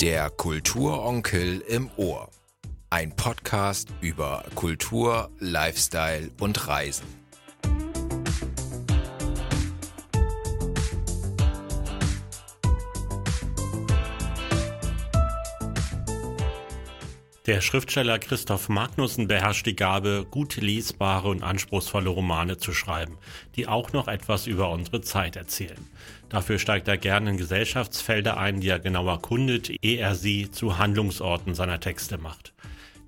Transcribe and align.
Der 0.00 0.30
Kulturonkel 0.30 1.60
im 1.68 1.90
Ohr. 1.98 2.30
Ein 2.88 3.14
Podcast 3.14 3.88
über 4.00 4.44
Kultur, 4.54 5.30
Lifestyle 5.40 6.30
und 6.40 6.68
Reisen. 6.68 7.19
Der 17.50 17.62
Schriftsteller 17.62 18.20
Christoph 18.20 18.68
Magnussen 18.68 19.26
beherrscht 19.26 19.66
die 19.66 19.74
Gabe, 19.74 20.24
gut 20.30 20.54
lesbare 20.54 21.26
und 21.26 21.42
anspruchsvolle 21.42 22.08
Romane 22.08 22.58
zu 22.58 22.72
schreiben, 22.72 23.18
die 23.56 23.66
auch 23.66 23.92
noch 23.92 24.06
etwas 24.06 24.46
über 24.46 24.70
unsere 24.70 25.00
Zeit 25.00 25.34
erzählen. 25.34 25.84
Dafür 26.28 26.60
steigt 26.60 26.86
er 26.86 26.96
gerne 26.96 27.30
in 27.30 27.38
Gesellschaftsfelder 27.38 28.36
ein, 28.36 28.60
die 28.60 28.68
er 28.68 28.78
genau 28.78 29.04
erkundet, 29.08 29.68
ehe 29.82 29.98
er 29.98 30.14
sie 30.14 30.52
zu 30.52 30.78
Handlungsorten 30.78 31.56
seiner 31.56 31.80
Texte 31.80 32.18
macht. 32.18 32.52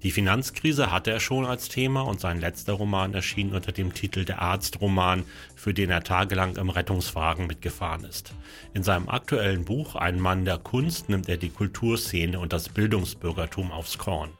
Die 0.02 0.11
Finanzkrise 0.11 0.91
hatte 0.91 1.12
er 1.12 1.20
schon 1.20 1.47
als 1.47 1.69
Thema 1.69 2.01
und 2.01 2.19
sein 2.19 2.41
letzter 2.41 2.73
Roman 2.73 3.15
erschien 3.15 3.55
unter 3.55 3.70
dem 3.70 3.95
Titel 3.95 4.25
Der 4.25 4.42
Arztroman, 4.42 5.25
für 5.55 5.73
den 5.73 5.91
er 5.91 6.02
tagelang 6.02 6.56
im 6.56 6.70
Rettungswagen 6.70 7.47
mitgefahren 7.47 8.05
ist. 8.05 8.34
In 8.75 8.83
seinem 8.83 9.09
aktuellen 9.09 9.65
Buch 9.65 9.95
Ein 9.95 10.19
Mann 10.19 10.45
der 10.45 10.59
Kunst 10.59 11.09
nimmt 11.09 11.28
er 11.28 11.36
die 11.36 11.50
Kulturszene 11.50 12.41
und 12.41 12.53
das 12.53 12.69
Bildungsbürgertum 12.69 13.70
aufs 13.70 13.98
Korn. 13.98 14.31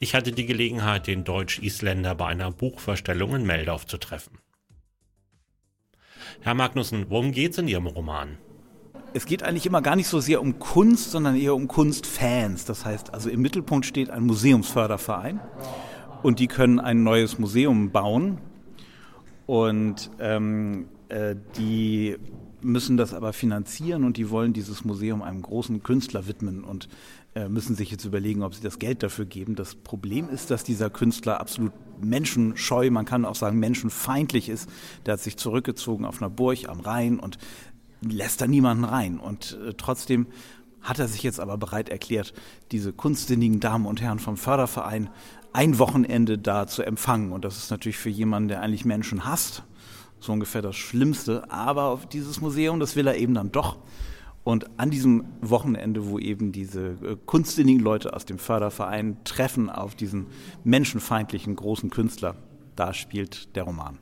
Ich 0.00 0.14
hatte 0.14 0.32
die 0.32 0.46
Gelegenheit, 0.46 1.06
den 1.06 1.24
Deutsch-Isländer 1.24 2.14
bei 2.14 2.26
einer 2.26 2.50
Buchverstellung 2.50 3.34
in 3.34 3.46
Meldorf 3.46 3.86
zu 3.86 3.96
treffen. 3.96 4.38
Herr 6.42 6.54
Magnussen, 6.54 7.06
worum 7.08 7.32
geht's 7.32 7.56
in 7.56 7.68
Ihrem 7.68 7.86
Roman? 7.86 8.36
Es 9.16 9.24
geht 9.24 9.42
eigentlich 9.42 9.64
immer 9.64 9.80
gar 9.80 9.96
nicht 9.96 10.08
so 10.08 10.20
sehr 10.20 10.42
um 10.42 10.58
Kunst, 10.58 11.10
sondern 11.10 11.36
eher 11.36 11.54
um 11.54 11.68
Kunstfans. 11.68 12.66
Das 12.66 12.84
heißt, 12.84 13.14
also 13.14 13.30
im 13.30 13.40
Mittelpunkt 13.40 13.86
steht 13.86 14.10
ein 14.10 14.24
Museumsförderverein 14.24 15.40
und 16.22 16.38
die 16.38 16.48
können 16.48 16.78
ein 16.78 17.02
neues 17.02 17.38
Museum 17.38 17.92
bauen 17.92 18.36
und 19.46 20.10
ähm, 20.20 20.88
äh, 21.08 21.34
die 21.56 22.16
müssen 22.60 22.98
das 22.98 23.14
aber 23.14 23.32
finanzieren 23.32 24.04
und 24.04 24.18
die 24.18 24.28
wollen 24.28 24.52
dieses 24.52 24.84
Museum 24.84 25.22
einem 25.22 25.40
großen 25.40 25.82
Künstler 25.82 26.26
widmen 26.26 26.62
und 26.62 26.90
äh, 27.34 27.48
müssen 27.48 27.74
sich 27.74 27.90
jetzt 27.90 28.04
überlegen, 28.04 28.42
ob 28.42 28.54
sie 28.54 28.62
das 28.62 28.78
Geld 28.78 29.02
dafür 29.02 29.24
geben. 29.24 29.54
Das 29.54 29.76
Problem 29.76 30.28
ist, 30.28 30.50
dass 30.50 30.62
dieser 30.62 30.90
Künstler 30.90 31.40
absolut 31.40 31.72
menschenscheu, 32.02 32.90
man 32.90 33.06
kann 33.06 33.24
auch 33.24 33.34
sagen 33.34 33.58
menschenfeindlich 33.60 34.50
ist. 34.50 34.68
Der 35.06 35.14
hat 35.14 35.20
sich 35.20 35.38
zurückgezogen 35.38 36.04
auf 36.04 36.20
einer 36.20 36.28
Burg 36.28 36.68
am 36.68 36.80
Rhein 36.80 37.18
und 37.18 37.38
lässt 38.00 38.40
da 38.40 38.46
niemanden 38.46 38.84
rein. 38.84 39.18
Und 39.18 39.58
äh, 39.66 39.74
trotzdem 39.74 40.26
hat 40.82 40.98
er 40.98 41.08
sich 41.08 41.22
jetzt 41.22 41.40
aber 41.40 41.58
bereit 41.58 41.88
erklärt, 41.88 42.32
diese 42.70 42.92
kunstsinnigen 42.92 43.60
Damen 43.60 43.86
und 43.86 44.00
Herren 44.00 44.18
vom 44.18 44.36
Förderverein 44.36 45.10
ein 45.52 45.78
Wochenende 45.78 46.38
da 46.38 46.66
zu 46.66 46.82
empfangen. 46.82 47.32
Und 47.32 47.44
das 47.44 47.56
ist 47.56 47.70
natürlich 47.70 47.98
für 47.98 48.10
jemanden, 48.10 48.48
der 48.48 48.60
eigentlich 48.60 48.84
Menschen 48.84 49.24
hasst, 49.24 49.62
so 50.20 50.32
ungefähr 50.32 50.62
das 50.62 50.76
Schlimmste. 50.76 51.50
Aber 51.50 51.84
auf 51.84 52.06
dieses 52.06 52.40
Museum, 52.40 52.78
das 52.78 52.94
will 52.94 53.06
er 53.06 53.16
eben 53.16 53.34
dann 53.34 53.52
doch. 53.52 53.78
Und 54.44 54.78
an 54.78 54.90
diesem 54.90 55.24
Wochenende, 55.40 56.08
wo 56.08 56.20
eben 56.20 56.52
diese 56.52 56.90
äh, 56.90 57.16
kunstsinnigen 57.26 57.82
Leute 57.82 58.14
aus 58.14 58.26
dem 58.26 58.38
Förderverein 58.38 59.16
treffen 59.24 59.68
auf 59.68 59.96
diesen 59.96 60.26
menschenfeindlichen 60.62 61.56
großen 61.56 61.90
Künstler, 61.90 62.36
da 62.76 62.94
spielt 62.94 63.56
der 63.56 63.64
Roman. 63.64 63.98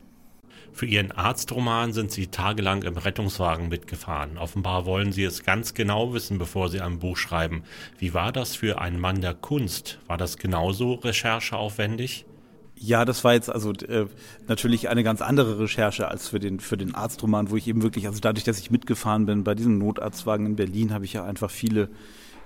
Für 0.74 0.86
ihren 0.86 1.12
Arztroman 1.12 1.92
sind 1.92 2.10
sie 2.10 2.26
tagelang 2.26 2.82
im 2.82 2.96
Rettungswagen 2.96 3.68
mitgefahren. 3.68 4.38
Offenbar 4.38 4.86
wollen 4.86 5.12
sie 5.12 5.22
es 5.22 5.44
ganz 5.44 5.72
genau 5.72 6.12
wissen, 6.12 6.36
bevor 6.36 6.68
sie 6.68 6.80
ein 6.80 6.98
Buch 6.98 7.16
schreiben. 7.16 7.62
Wie 7.96 8.12
war 8.12 8.32
das 8.32 8.56
für 8.56 8.80
einen 8.80 8.98
Mann 8.98 9.20
der 9.20 9.34
Kunst? 9.34 10.00
War 10.08 10.18
das 10.18 10.36
genauso 10.36 10.94
rechercheaufwendig? 10.94 12.26
Ja, 12.74 13.04
das 13.04 13.22
war 13.22 13.34
jetzt 13.34 13.50
also 13.50 13.70
äh, 13.70 14.06
natürlich 14.48 14.88
eine 14.88 15.04
ganz 15.04 15.22
andere 15.22 15.60
Recherche 15.60 16.08
als 16.08 16.26
für 16.26 16.40
den 16.40 16.58
für 16.58 16.76
den 16.76 16.92
Arztroman, 16.92 17.50
wo 17.50 17.56
ich 17.56 17.68
eben 17.68 17.82
wirklich, 17.82 18.08
also 18.08 18.18
dadurch, 18.18 18.42
dass 18.42 18.58
ich 18.58 18.72
mitgefahren 18.72 19.26
bin 19.26 19.44
bei 19.44 19.54
diesem 19.54 19.78
Notarztwagen 19.78 20.44
in 20.44 20.56
Berlin, 20.56 20.92
habe 20.92 21.04
ich 21.04 21.12
ja 21.12 21.24
einfach 21.24 21.52
viele 21.52 21.88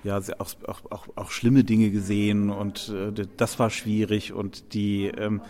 ja 0.04 0.20
auch, 0.38 0.50
auch, 0.66 0.82
auch, 0.90 1.08
auch 1.16 1.30
schlimme 1.30 1.64
Dinge 1.64 1.90
gesehen 1.90 2.50
und 2.50 2.90
äh, 2.90 3.26
das 3.38 3.58
war 3.58 3.70
schwierig 3.70 4.34
und 4.34 4.74
die 4.74 5.06
ähm, 5.06 5.40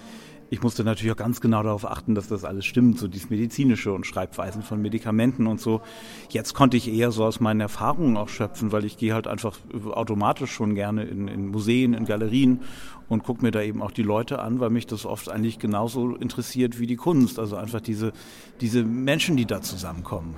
ich 0.50 0.62
musste 0.62 0.84
natürlich 0.84 1.12
auch 1.12 1.16
ganz 1.16 1.40
genau 1.40 1.62
darauf 1.62 1.84
achten, 1.84 2.14
dass 2.14 2.28
das 2.28 2.44
alles 2.44 2.64
stimmt, 2.64 2.98
so 2.98 3.06
dieses 3.06 3.28
medizinische 3.30 3.92
und 3.92 4.06
Schreibweisen 4.06 4.62
von 4.62 4.80
Medikamenten 4.80 5.46
und 5.46 5.60
so. 5.60 5.82
Jetzt 6.30 6.54
konnte 6.54 6.76
ich 6.76 6.88
eher 6.92 7.10
so 7.10 7.24
aus 7.24 7.40
meinen 7.40 7.60
Erfahrungen 7.60 8.16
auch 8.16 8.28
schöpfen, 8.28 8.72
weil 8.72 8.84
ich 8.84 8.96
gehe 8.96 9.12
halt 9.12 9.26
einfach 9.26 9.58
automatisch 9.90 10.50
schon 10.50 10.74
gerne 10.74 11.04
in, 11.04 11.28
in 11.28 11.48
Museen, 11.48 11.92
in 11.92 12.06
Galerien 12.06 12.62
und 13.08 13.24
gucke 13.24 13.42
mir 13.42 13.50
da 13.50 13.62
eben 13.62 13.82
auch 13.82 13.90
die 13.90 14.02
Leute 14.02 14.38
an, 14.38 14.60
weil 14.60 14.70
mich 14.70 14.86
das 14.86 15.04
oft 15.04 15.30
eigentlich 15.30 15.58
genauso 15.58 16.16
interessiert 16.16 16.78
wie 16.78 16.86
die 16.86 16.96
Kunst. 16.96 17.38
Also 17.38 17.56
einfach 17.56 17.80
diese, 17.80 18.12
diese 18.60 18.84
Menschen, 18.84 19.36
die 19.36 19.46
da 19.46 19.60
zusammenkommen. 19.60 20.34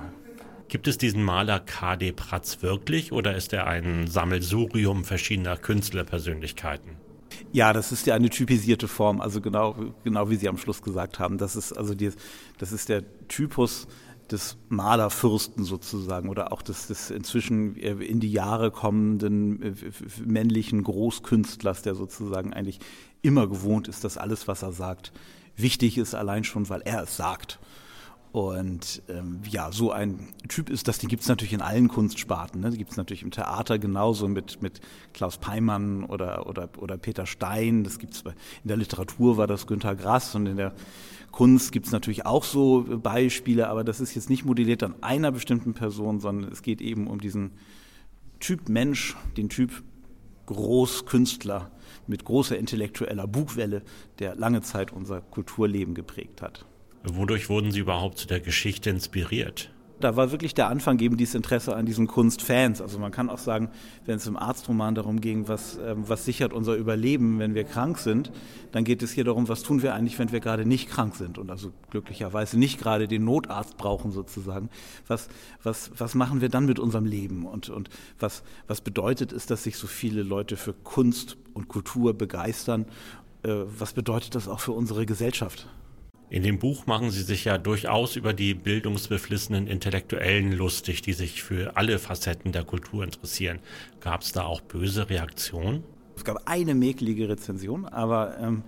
Gibt 0.67 0.87
es 0.87 0.97
diesen 0.97 1.23
Maler 1.23 1.59
K.D. 1.59 2.13
Pratz 2.13 2.61
wirklich 2.61 3.11
oder 3.11 3.35
ist 3.35 3.51
er 3.51 3.67
ein 3.67 4.07
Sammelsurium 4.07 5.03
verschiedener 5.03 5.57
Künstlerpersönlichkeiten? 5.57 7.00
Ja, 7.51 7.73
das 7.73 7.91
ist 7.91 8.07
ja 8.07 8.15
eine 8.15 8.29
typisierte 8.29 8.87
Form, 8.87 9.21
also 9.21 9.41
genau, 9.41 9.75
genau 10.03 10.29
wie 10.29 10.35
Sie 10.35 10.49
am 10.49 10.57
Schluss 10.57 10.81
gesagt 10.81 11.19
haben. 11.19 11.37
Das 11.37 11.55
ist 11.55 11.73
also 11.73 11.93
die, 11.93 12.11
das 12.57 12.71
ist 12.71 12.89
der 12.89 13.03
Typus 13.27 13.87
des 14.31 14.57
Malerfürsten 14.69 15.63
sozusagen 15.63 16.29
oder 16.29 16.53
auch 16.53 16.61
des, 16.61 16.87
des 16.87 17.11
inzwischen 17.11 17.75
in 17.75 18.19
die 18.19 18.31
Jahre 18.31 18.71
kommenden 18.71 19.75
männlichen 20.25 20.83
Großkünstlers, 20.83 21.81
der 21.81 21.95
sozusagen 21.95 22.53
eigentlich 22.53 22.79
immer 23.21 23.47
gewohnt 23.47 23.87
ist, 23.87 24.03
dass 24.03 24.17
alles, 24.17 24.47
was 24.47 24.63
er 24.63 24.71
sagt, 24.71 25.11
wichtig 25.57 25.97
ist, 25.97 26.15
allein 26.15 26.43
schon, 26.43 26.69
weil 26.69 26.81
er 26.81 27.03
es 27.03 27.17
sagt. 27.17 27.59
Und 28.31 29.01
ähm, 29.09 29.41
ja, 29.49 29.73
so 29.73 29.91
ein 29.91 30.29
Typ 30.47 30.69
ist 30.69 30.87
das, 30.87 30.99
die 30.99 31.07
gibt 31.07 31.23
es 31.23 31.27
natürlich 31.27 31.51
in 31.51 31.61
allen 31.61 31.89
Kunstsparten. 31.89 32.61
Ne? 32.61 32.69
Die 32.69 32.77
gibt 32.77 32.91
es 32.91 32.97
natürlich 32.97 33.23
im 33.23 33.31
Theater 33.31 33.77
genauso 33.77 34.29
mit, 34.29 34.61
mit 34.61 34.79
Klaus 35.13 35.37
Peimann 35.37 36.05
oder, 36.05 36.47
oder, 36.47 36.69
oder 36.77 36.97
Peter 36.97 37.25
Stein. 37.25 37.83
Das 37.83 37.99
gibt's 37.99 38.23
in 38.23 38.67
der 38.67 38.77
Literatur 38.77 39.35
war 39.35 39.47
das 39.47 39.67
Günter 39.67 39.95
Grass 39.95 40.33
und 40.33 40.45
in 40.45 40.55
der 40.55 40.73
Kunst 41.31 41.73
gibt 41.73 41.87
es 41.87 41.91
natürlich 41.91 42.25
auch 42.25 42.45
so 42.45 42.85
Beispiele, 43.01 43.67
aber 43.67 43.83
das 43.83 43.99
ist 43.99 44.15
jetzt 44.15 44.29
nicht 44.29 44.45
modelliert 44.45 44.83
an 44.83 44.95
einer 45.01 45.31
bestimmten 45.31 45.73
Person, 45.73 46.21
sondern 46.21 46.51
es 46.51 46.61
geht 46.61 46.81
eben 46.81 47.07
um 47.07 47.19
diesen 47.19 47.51
Typ 48.39 48.69
Mensch, 48.69 49.17
den 49.35 49.49
Typ 49.49 49.83
Großkünstler 50.45 51.71
mit 52.07 52.23
großer 52.23 52.57
intellektueller 52.57 53.27
Bugwelle, 53.27 53.83
der 54.19 54.35
lange 54.35 54.61
Zeit 54.61 54.91
unser 54.91 55.21
Kulturleben 55.21 55.95
geprägt 55.95 56.41
hat. 56.41 56.65
Wodurch 57.03 57.49
wurden 57.49 57.71
Sie 57.71 57.79
überhaupt 57.79 58.19
zu 58.19 58.27
der 58.27 58.39
Geschichte 58.39 58.89
inspiriert? 58.89 59.71
Da 59.99 60.15
war 60.15 60.31
wirklich 60.31 60.55
der 60.55 60.67
Anfang 60.67 60.99
eben 60.99 61.15
dieses 61.15 61.35
Interesse 61.35 61.75
an 61.75 61.85
diesen 61.85 62.07
Kunstfans. 62.07 62.81
Also 62.81 62.97
man 62.97 63.11
kann 63.11 63.29
auch 63.29 63.37
sagen, 63.37 63.69
wenn 64.05 64.15
es 64.15 64.25
im 64.25 64.35
Arztroman 64.35 64.95
darum 64.95 65.21
ging, 65.21 65.47
was, 65.47 65.77
ähm, 65.77 66.03
was 66.07 66.25
sichert 66.25 66.53
unser 66.53 66.75
Überleben, 66.75 67.37
wenn 67.37 67.53
wir 67.53 67.63
krank 67.63 67.99
sind, 67.99 68.31
dann 68.71 68.83
geht 68.83 69.03
es 69.03 69.11
hier 69.11 69.23
darum, 69.23 69.47
was 69.47 69.61
tun 69.61 69.83
wir 69.83 69.93
eigentlich, 69.93 70.17
wenn 70.17 70.31
wir 70.31 70.39
gerade 70.39 70.65
nicht 70.65 70.89
krank 70.89 71.15
sind 71.15 71.37
und 71.37 71.51
also 71.51 71.71
glücklicherweise 71.91 72.57
nicht 72.57 72.79
gerade 72.79 73.07
den 73.07 73.23
Notarzt 73.25 73.77
brauchen 73.77 74.11
sozusagen. 74.11 74.69
Was, 75.07 75.27
was, 75.61 75.91
was 75.97 76.15
machen 76.15 76.41
wir 76.41 76.49
dann 76.49 76.65
mit 76.65 76.79
unserem 76.79 77.05
Leben 77.05 77.45
und, 77.45 77.69
und 77.69 77.89
was, 78.19 78.43
was 78.67 78.81
bedeutet 78.81 79.31
es, 79.31 79.45
dass 79.45 79.63
sich 79.63 79.77
so 79.77 79.85
viele 79.85 80.23
Leute 80.23 80.57
für 80.57 80.73
Kunst 80.73 81.37
und 81.53 81.67
Kultur 81.67 82.15
begeistern? 82.15 82.85
Äh, 83.43 83.53
was 83.65 83.93
bedeutet 83.93 84.33
das 84.33 84.47
auch 84.47 84.59
für 84.59 84.71
unsere 84.71 85.05
Gesellschaft? 85.05 85.67
In 86.31 86.43
dem 86.43 86.59
Buch 86.59 86.85
machen 86.85 87.11
Sie 87.11 87.23
sich 87.23 87.43
ja 87.43 87.57
durchaus 87.57 88.15
über 88.15 88.31
die 88.31 88.53
bildungsbeflissenen 88.53 89.67
Intellektuellen 89.67 90.53
lustig, 90.53 91.01
die 91.01 91.11
sich 91.11 91.43
für 91.43 91.75
alle 91.75 91.99
Facetten 91.99 92.53
der 92.53 92.63
Kultur 92.63 93.03
interessieren. 93.03 93.59
Gab 93.99 94.21
es 94.21 94.31
da 94.31 94.45
auch 94.45 94.61
böse 94.61 95.09
Reaktionen? 95.09 95.83
Es 96.15 96.23
gab 96.23 96.43
eine 96.45 96.73
mäkelige 96.73 97.27
Rezension, 97.27 97.83
aber 97.83 98.37
ähm, 98.39 98.63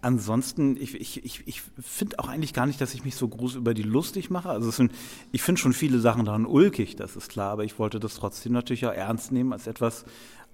ansonsten, 0.00 0.76
ich, 0.76 0.94
ich, 0.94 1.24
ich, 1.24 1.42
ich 1.48 1.62
finde 1.80 2.20
auch 2.20 2.28
eigentlich 2.28 2.54
gar 2.54 2.66
nicht, 2.66 2.80
dass 2.80 2.94
ich 2.94 3.04
mich 3.04 3.16
so 3.16 3.26
groß 3.26 3.56
über 3.56 3.74
die 3.74 3.82
lustig 3.82 4.30
mache. 4.30 4.50
Also 4.50 4.70
sind, 4.70 4.92
ich 5.32 5.42
finde 5.42 5.60
schon 5.60 5.72
viele 5.72 5.98
Sachen 5.98 6.26
daran 6.26 6.46
ulkig, 6.46 6.94
das 6.94 7.16
ist 7.16 7.28
klar, 7.28 7.50
aber 7.50 7.64
ich 7.64 7.76
wollte 7.80 7.98
das 7.98 8.14
trotzdem 8.14 8.52
natürlich 8.52 8.86
auch 8.86 8.92
ernst 8.92 9.32
nehmen 9.32 9.52
als 9.52 9.66
etwas, 9.66 10.04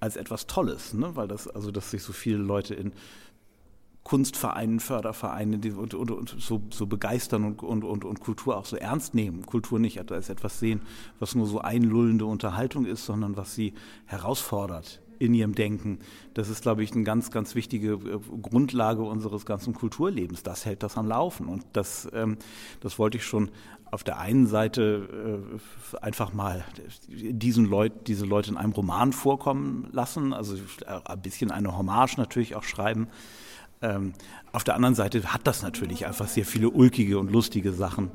als 0.01 0.17
etwas 0.17 0.47
Tolles, 0.47 0.95
ne? 0.95 1.17
weil 1.17 1.29
das, 1.29 1.49
also 1.49 1.71
dass 1.71 1.91
sich 1.91 2.03
so 2.03 2.15
viele 2.15 2.39
Leute 2.39 2.75
in 2.75 2.93
Kunstvereinen, 4.07 4.79
Fördervereine 4.79 5.59
die, 5.59 5.73
und, 5.73 5.93
und, 5.93 6.13
und 6.13 6.37
so, 6.39 6.63
so, 6.71 6.87
begeistern 6.87 7.57
und, 7.59 7.83
und, 7.83 8.05
und, 8.05 8.21
Kultur 8.21 8.57
auch 8.57 8.65
so 8.65 8.77
ernst 8.77 9.17
nehmen. 9.17 9.45
Kultur 9.45 9.81
nicht 9.81 10.13
als 10.13 10.29
etwas 10.29 10.61
sehen, 10.61 10.83
was 11.19 11.35
nur 11.35 11.49
so 11.49 11.61
einlullende 11.61 12.25
Unterhaltung 12.25 12.87
ist, 12.87 13.05
sondern 13.05 13.37
was 13.37 13.57
sie 13.57 13.75
herausfordert 14.05 15.03
in 15.19 15.35
ihrem 15.35 15.57
Denken. 15.57 15.99
Das 16.35 16.49
ist, 16.49 16.63
glaube 16.63 16.85
ich, 16.85 16.93
eine 16.93 17.03
ganz, 17.03 17.33
ganz 17.33 17.57
wichtige 17.57 17.95
äh, 17.95 18.21
Grundlage 18.43 19.03
unseres 19.03 19.45
ganzen 19.45 19.75
Kulturlebens. 19.75 20.45
Das 20.45 20.65
hält 20.65 20.85
das 20.85 20.97
am 20.97 21.09
Laufen. 21.09 21.49
Und 21.49 21.65
das, 21.73 22.09
ähm, 22.13 22.37
das 22.79 23.01
wollte 23.01 23.19
ich 23.19 23.25
schon 23.25 23.51
auf 23.91 24.05
der 24.05 24.21
einen 24.21 24.47
Seite 24.47 25.51
äh, 25.93 25.99
einfach 25.99 26.33
mal 26.33 26.65
diesen 27.09 27.65
Leut, 27.65 28.07
diese 28.07 28.25
Leute 28.25 28.51
in 28.51 28.57
einem 28.57 28.73
Roman 28.73 29.13
vorkommen 29.13 29.89
lassen, 29.91 30.33
also 30.33 30.55
ein 30.87 31.23
bisschen 31.23 31.51
eine 31.51 31.77
Hommage 31.77 32.19
natürlich 32.19 32.55
auch 32.55 32.63
schreiben. 32.63 33.09
Ähm, 33.83 34.13
auf 34.53 34.65
der 34.65 34.75
anderen 34.75 34.95
Seite 34.95 35.33
hat 35.33 35.47
das 35.47 35.63
natürlich 35.63 36.07
einfach 36.07 36.29
sehr 36.29 36.47
viele 36.47 36.71
ulkige 36.71 37.19
und 37.19 37.31
lustige 37.31 37.73
Sachen. 37.73 38.11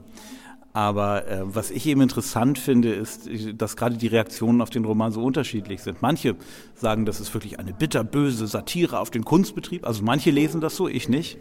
Aber 0.73 1.27
äh, 1.27 1.41
was 1.43 1.69
ich 1.69 1.85
eben 1.85 2.01
interessant 2.01 2.57
finde, 2.57 2.93
ist, 2.93 3.29
dass 3.55 3.75
gerade 3.75 3.97
die 3.97 4.07
Reaktionen 4.07 4.61
auf 4.61 4.69
den 4.69 4.85
Roman 4.85 5.11
so 5.11 5.21
unterschiedlich 5.21 5.81
sind. 5.81 6.01
Manche 6.01 6.35
sagen, 6.75 7.05
das 7.05 7.19
ist 7.19 7.33
wirklich 7.33 7.59
eine 7.59 7.73
bitterböse 7.73 8.47
Satire 8.47 8.99
auf 8.99 9.09
den 9.09 9.25
Kunstbetrieb. 9.25 9.85
Also 9.85 10.03
manche 10.03 10.31
lesen 10.31 10.61
das 10.61 10.75
so, 10.75 10.87
ich 10.87 11.09
nicht. 11.09 11.37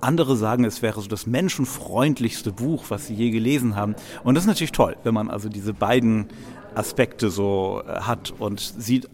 Andere 0.00 0.36
sagen, 0.36 0.64
es 0.64 0.82
wäre 0.82 1.00
so 1.00 1.08
das 1.08 1.26
menschenfreundlichste 1.26 2.52
Buch, 2.52 2.84
was 2.88 3.08
sie 3.08 3.14
je 3.14 3.30
gelesen 3.30 3.76
haben. 3.76 3.96
Und 4.24 4.34
das 4.34 4.44
ist 4.44 4.48
natürlich 4.48 4.72
toll, 4.72 4.96
wenn 5.02 5.14
man 5.14 5.28
also 5.28 5.48
diese 5.48 5.74
beiden 5.74 6.26
Aspekte 6.74 7.28
so 7.28 7.82
äh, 7.86 8.00
hat 8.02 8.32
und 8.38 8.60
sieht, 8.60 9.10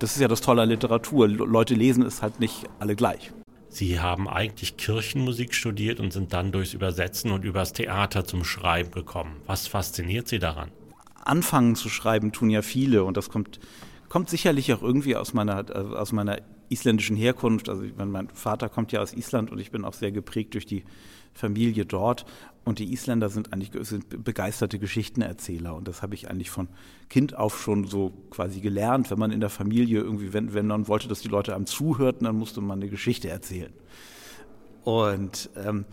das 0.00 0.16
ist 0.16 0.20
ja 0.20 0.28
das 0.28 0.40
Tolle 0.40 0.62
an 0.62 0.68
Literatur. 0.68 1.28
Leute 1.28 1.74
lesen 1.74 2.02
es 2.02 2.20
halt 2.20 2.40
nicht 2.40 2.64
alle 2.80 2.96
gleich. 2.96 3.32
Sie 3.72 4.00
haben 4.00 4.28
eigentlich 4.28 4.76
Kirchenmusik 4.76 5.54
studiert 5.54 5.98
und 5.98 6.12
sind 6.12 6.34
dann 6.34 6.52
durchs 6.52 6.74
Übersetzen 6.74 7.30
und 7.30 7.42
übers 7.42 7.72
Theater 7.72 8.26
zum 8.26 8.44
Schreiben 8.44 8.90
gekommen. 8.90 9.40
Was 9.46 9.66
fasziniert 9.66 10.28
Sie 10.28 10.38
daran? 10.38 10.70
Anfangen 11.24 11.74
zu 11.74 11.88
schreiben 11.88 12.32
tun 12.32 12.50
ja 12.50 12.60
viele 12.60 13.02
und 13.02 13.16
das 13.16 13.30
kommt, 13.30 13.60
kommt 14.10 14.28
sicherlich 14.28 14.74
auch 14.74 14.82
irgendwie 14.82 15.16
aus 15.16 15.32
meiner, 15.32 15.64
aus 15.74 16.12
meiner 16.12 16.42
isländischen 16.68 17.16
Herkunft. 17.16 17.70
Also 17.70 17.84
mein 17.96 18.28
Vater 18.34 18.68
kommt 18.68 18.92
ja 18.92 19.00
aus 19.00 19.14
Island 19.14 19.50
und 19.50 19.58
ich 19.58 19.70
bin 19.70 19.86
auch 19.86 19.94
sehr 19.94 20.12
geprägt 20.12 20.52
durch 20.52 20.66
die 20.66 20.84
Familie 21.32 21.86
dort. 21.86 22.26
Und 22.64 22.78
die 22.78 22.92
Isländer 22.92 23.28
sind 23.28 23.52
eigentlich 23.52 23.72
sind 23.86 24.24
begeisterte 24.24 24.78
Geschichtenerzähler. 24.78 25.74
Und 25.74 25.88
das 25.88 26.02
habe 26.02 26.14
ich 26.14 26.30
eigentlich 26.30 26.50
von 26.50 26.68
Kind 27.08 27.36
auf 27.36 27.60
schon 27.60 27.86
so 27.86 28.12
quasi 28.30 28.60
gelernt. 28.60 29.10
Wenn 29.10 29.18
man 29.18 29.32
in 29.32 29.40
der 29.40 29.50
Familie 29.50 30.00
irgendwie, 30.00 30.32
wenn, 30.32 30.54
wenn 30.54 30.68
man 30.68 30.86
wollte, 30.86 31.08
dass 31.08 31.20
die 31.20 31.28
Leute 31.28 31.56
einem 31.56 31.66
zuhörten, 31.66 32.24
dann 32.24 32.36
musste 32.36 32.60
man 32.60 32.80
eine 32.80 32.88
Geschichte 32.88 33.28
erzählen. 33.28 33.72
Und 34.84 35.50
ähm, 35.56 35.86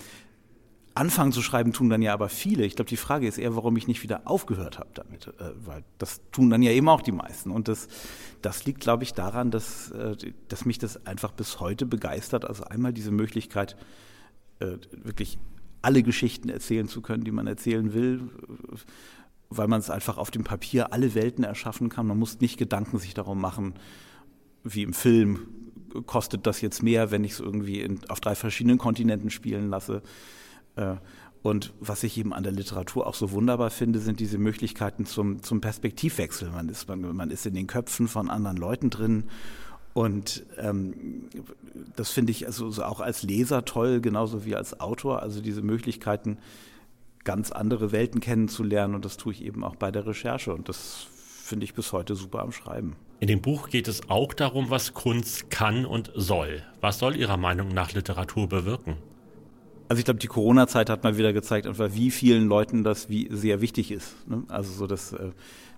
anfangen 0.93 1.31
zu 1.31 1.41
schreiben 1.41 1.73
tun 1.73 1.89
dann 1.89 2.03
ja 2.03 2.13
aber 2.13 2.29
viele. 2.29 2.65
Ich 2.65 2.75
glaube, 2.75 2.89
die 2.89 2.97
Frage 2.97 3.27
ist 3.27 3.39
eher, 3.39 3.55
warum 3.55 3.75
ich 3.77 3.87
nicht 3.87 4.03
wieder 4.03 4.21
aufgehört 4.25 4.77
habe 4.77 4.89
damit. 4.93 5.27
Äh, 5.27 5.53
weil 5.65 5.83
das 5.97 6.21
tun 6.31 6.51
dann 6.51 6.61
ja 6.61 6.71
eben 6.71 6.87
auch 6.87 7.01
die 7.01 7.11
meisten. 7.11 7.49
Und 7.49 7.67
das, 7.67 7.87
das 8.43 8.65
liegt, 8.65 8.81
glaube 8.81 9.03
ich, 9.03 9.15
daran, 9.15 9.49
dass, 9.49 9.89
äh, 9.89 10.15
dass 10.49 10.65
mich 10.65 10.77
das 10.77 11.05
einfach 11.07 11.31
bis 11.31 11.59
heute 11.59 11.87
begeistert. 11.87 12.45
Also 12.45 12.65
einmal 12.65 12.93
diese 12.93 13.11
Möglichkeit, 13.11 13.75
äh, 14.59 14.77
wirklich 14.91 15.39
alle 15.81 16.03
Geschichten 16.03 16.49
erzählen 16.49 16.87
zu 16.87 17.01
können, 17.01 17.23
die 17.23 17.31
man 17.31 17.47
erzählen 17.47 17.93
will, 17.93 18.29
weil 19.49 19.67
man 19.67 19.79
es 19.79 19.89
einfach 19.89 20.17
auf 20.17 20.31
dem 20.31 20.43
Papier 20.43 20.93
alle 20.93 21.15
Welten 21.15 21.43
erschaffen 21.43 21.89
kann. 21.89 22.07
Man 22.07 22.19
muss 22.19 22.39
nicht 22.39 22.57
Gedanken 22.57 22.99
sich 22.99 23.13
darum 23.13 23.39
machen, 23.39 23.73
wie 24.63 24.83
im 24.83 24.93
Film, 24.93 25.47
kostet 26.05 26.45
das 26.45 26.61
jetzt 26.61 26.83
mehr, 26.83 27.11
wenn 27.11 27.23
ich 27.23 27.33
es 27.33 27.39
irgendwie 27.39 27.81
in, 27.81 27.99
auf 28.09 28.19
drei 28.19 28.35
verschiedenen 28.35 28.77
Kontinenten 28.77 29.29
spielen 29.29 29.69
lasse. 29.69 30.03
Äh, 30.75 30.97
und 31.41 31.73
was 31.79 32.03
ich 32.03 32.17
eben 32.17 32.33
an 32.33 32.43
der 32.43 32.51
Literatur 32.51 33.07
auch 33.07 33.15
so 33.15 33.31
wunderbar 33.31 33.69
finde, 33.69 33.99
sind 33.99 34.19
diese 34.19 34.37
Möglichkeiten 34.37 35.05
zum, 35.05 35.41
zum 35.41 35.61
Perspektivwechsel. 35.61 36.51
Man 36.51 36.67
ist, 36.67 36.87
man, 36.87 37.15
man 37.15 37.31
ist 37.31 37.45
in 37.45 37.53
den 37.53 37.65
Köpfen 37.65 38.07
von 38.07 38.29
anderen 38.29 38.57
Leuten 38.57 38.89
drin 38.89 39.23
und 39.93 40.43
ähm, 40.57 41.29
das 41.95 42.11
finde 42.11 42.31
ich 42.31 42.45
also 42.45 42.67
auch 42.83 42.99
als 42.99 43.23
Leser 43.23 43.65
toll, 43.65 44.01
genauso 44.01 44.45
wie 44.45 44.55
als 44.55 44.79
Autor. 44.79 45.21
Also 45.21 45.41
diese 45.41 45.61
Möglichkeiten, 45.61 46.37
ganz 47.23 47.51
andere 47.51 47.91
Welten 47.91 48.21
kennenzulernen. 48.21 48.95
Und 48.95 49.05
das 49.05 49.17
tue 49.17 49.33
ich 49.33 49.43
eben 49.43 49.63
auch 49.63 49.75
bei 49.75 49.91
der 49.91 50.05
Recherche. 50.05 50.53
Und 50.53 50.69
das 50.69 51.07
finde 51.43 51.63
ich 51.63 51.73
bis 51.73 51.91
heute 51.91 52.15
super 52.15 52.39
am 52.39 52.51
Schreiben. 52.51 52.95
In 53.19 53.27
dem 53.27 53.41
Buch 53.41 53.69
geht 53.69 53.87
es 53.87 54.09
auch 54.09 54.33
darum, 54.33 54.69
was 54.69 54.93
Kunst 54.93 55.49
kann 55.49 55.85
und 55.85 56.11
soll. 56.15 56.63
Was 56.79 56.99
soll 56.99 57.17
Ihrer 57.17 57.37
Meinung 57.37 57.69
nach 57.69 57.91
Literatur 57.91 58.47
bewirken? 58.47 58.95
Also 59.89 59.99
ich 59.99 60.05
glaube, 60.05 60.19
die 60.19 60.27
Corona-Zeit 60.27 60.89
hat 60.89 61.03
mal 61.03 61.17
wieder 61.17 61.33
gezeigt, 61.33 61.65
einfach 61.65 61.89
wie 61.93 62.11
vielen 62.11 62.47
Leuten 62.47 62.83
das 62.83 63.09
wie 63.09 63.27
sehr 63.31 63.59
wichtig 63.59 63.89
ist. 63.89 64.15
Ne? 64.29 64.43
Also 64.47 64.71
so, 64.71 64.85
dass 64.85 65.13
äh, 65.13 65.31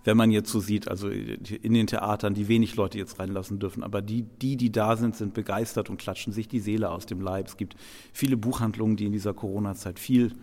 wenn 0.03 0.17
man 0.17 0.31
jetzt 0.31 0.51
so 0.51 0.59
sieht, 0.59 0.89
also 0.89 1.07
in 1.07 1.73
den 1.73 1.87
Theatern, 1.87 2.33
die 2.33 2.49
wenig 2.49 2.75
Leute 2.75 2.97
jetzt 2.97 3.19
reinlassen 3.19 3.59
dürfen, 3.59 3.83
aber 3.83 4.01
die, 4.01 4.23
die, 4.23 4.57
die 4.57 4.69
da 4.69 4.97
sind, 4.97 5.15
sind 5.15 5.33
begeistert 5.33 5.89
und 5.89 5.97
klatschen 5.97 6.33
sich 6.33 6.49
die 6.49 6.59
Seele 6.59 6.89
aus 6.89 7.05
dem 7.05 7.21
Leib. 7.21 7.47
Es 7.47 7.55
gibt 7.55 7.77
viele 8.11 8.35
Buchhandlungen, 8.35 8.97
die 8.97 9.05
in 9.05 9.13
dieser 9.13 9.33
Corona-Zeit 9.33 9.97
viel 9.97 10.33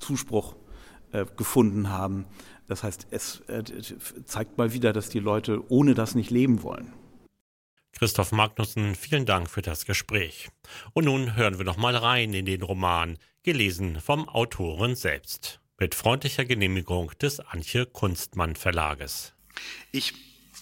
Zuspruch 0.00 0.56
äh, 1.12 1.24
gefunden 1.36 1.88
haben. 1.88 2.26
Das 2.66 2.82
heißt, 2.82 3.06
es 3.10 3.40
äh, 3.46 3.64
zeigt 4.26 4.58
mal 4.58 4.74
wieder, 4.74 4.92
dass 4.92 5.08
die 5.08 5.20
Leute 5.20 5.62
ohne 5.70 5.94
das 5.94 6.14
nicht 6.14 6.30
leben 6.30 6.62
wollen. 6.62 6.92
Christoph 7.92 8.32
Magnussen, 8.32 8.94
vielen 8.94 9.26
Dank 9.26 9.50
für 9.50 9.62
das 9.62 9.84
Gespräch. 9.84 10.50
Und 10.92 11.04
nun 11.04 11.36
hören 11.36 11.58
wir 11.58 11.64
noch 11.64 11.76
mal 11.76 11.96
rein 11.96 12.32
in 12.34 12.46
den 12.46 12.62
Roman, 12.62 13.18
gelesen 13.42 14.00
vom 14.00 14.28
Autoren 14.28 14.94
selbst 14.94 15.60
mit 15.78 15.94
freundlicher 15.94 16.44
Genehmigung 16.44 17.12
des 17.20 17.40
Antje 17.40 17.86
Kunstmann 17.86 18.56
Verlages. 18.56 19.32
Ich 19.92 20.12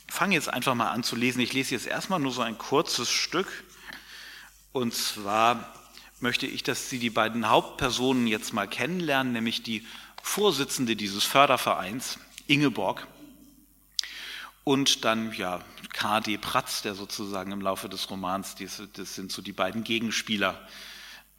fange 0.09 0.35
jetzt 0.35 0.49
einfach 0.49 0.75
mal 0.75 0.91
an 0.91 1.03
zu 1.03 1.17
lesen. 1.17 1.41
Ich 1.41 1.53
lese 1.53 1.75
jetzt 1.75 1.87
erstmal 1.87 2.21
nur 2.21 2.33
so 2.33 2.43
ein 2.43 2.59
kurzes 2.59 3.11
Stück. 3.11 3.65
Und 4.73 4.95
zwar 4.95 5.75
möchte 6.21 6.47
ich, 6.47 6.63
dass 6.63 6.91
Sie 6.91 6.99
die 6.99 7.11
beiden 7.11 7.49
Hauptpersonen 7.49 8.27
jetzt 8.27 8.53
mal 8.53 8.69
kennenlernen, 8.69 9.33
nämlich 9.33 9.63
die 9.63 9.87
Vorsitzende 10.23 10.97
dieses 10.97 11.25
Fördervereins, 11.25 12.19
Ingeborg, 12.47 13.07
und 14.67 15.05
dann 15.05 15.33
ja 15.33 15.61
K.D. 15.93 16.39
Pratz, 16.39 16.83
der 16.83 16.97
sozusagen 16.97 17.53
im 17.53 17.61
Laufe 17.61 17.89
des 17.89 18.11
Romans, 18.11 18.57
das 18.57 19.15
sind 19.15 19.31
so 19.31 19.41
die 19.41 19.53
beiden 19.53 19.85
Gegenspieler 19.85 20.61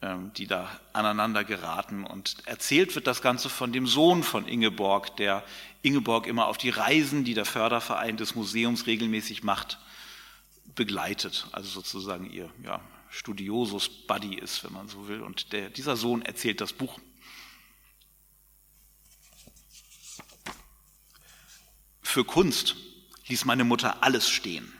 ähm, 0.00 0.32
die 0.34 0.46
da 0.46 0.70
aneinander 0.92 1.42
geraten. 1.44 2.04
Und 2.04 2.36
erzählt 2.46 2.94
wird 2.94 3.06
das 3.06 3.20
Ganze 3.20 3.48
von 3.50 3.72
dem 3.72 3.86
Sohn 3.86 4.22
von 4.22 4.46
Ingeborg, 4.46 5.16
der 5.16 5.44
Ingeborg 5.82 6.28
immer 6.28 6.46
auf 6.46 6.56
die 6.56 6.70
Reisen, 6.70 7.24
die 7.24 7.34
der 7.34 7.44
Förderverein 7.44 8.16
des 8.16 8.36
Museums 8.36 8.86
regelmäßig 8.86 9.42
macht, 9.42 9.78
begleitet. 10.76 11.48
Also 11.50 11.68
sozusagen 11.68 12.30
ihr 12.30 12.48
ja, 12.62 12.80
Studiosus 13.10 13.88
Buddy 14.06 14.36
ist, 14.36 14.62
wenn 14.62 14.72
man 14.72 14.86
so 14.86 15.08
will. 15.08 15.20
Und 15.20 15.52
der, 15.52 15.68
dieser 15.68 15.96
Sohn 15.96 16.22
erzählt 16.22 16.60
das 16.60 16.72
Buch. 16.72 16.98
Für 22.02 22.24
Kunst 22.24 22.76
ließ 23.28 23.44
meine 23.44 23.64
Mutter 23.64 24.02
alles 24.02 24.28
stehen. 24.28 24.72